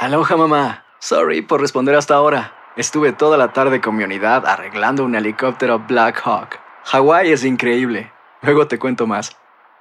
Aloha 0.00 0.36
mamá. 0.36 0.84
Sorry 1.00 1.40
por 1.40 1.62
responder 1.62 1.94
hasta 1.94 2.14
ahora. 2.14 2.52
Estuve 2.76 3.12
toda 3.12 3.38
la 3.38 3.54
tarde 3.54 3.80
con 3.80 3.96
mi 3.96 4.04
unidad 4.04 4.44
arreglando 4.46 5.02
un 5.02 5.14
helicóptero 5.14 5.78
Black 5.78 6.20
Hawk. 6.26 6.60
Hawái 6.84 7.32
es 7.32 7.42
increíble. 7.42 8.12
Luego 8.42 8.68
te 8.68 8.78
cuento 8.78 9.06
más. 9.06 9.34